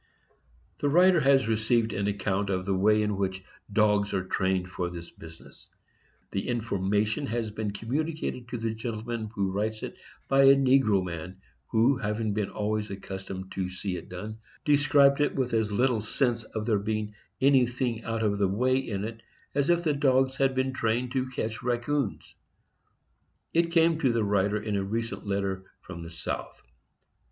[0.79, 4.89] The writer has received an account of the way in which dogs are trained for
[4.89, 5.69] this business.
[6.31, 9.95] The information has been communicated to the gentleman who writes it
[10.27, 11.37] by a negro man,
[11.67, 16.45] who, having been always accustomed to see it done, described it with as little sense
[16.45, 19.21] of there being anything out of the way in it
[19.53, 22.33] as if the dogs had been trained to catch raccoons.
[23.53, 26.63] It came to the writer in a recent letter from the South.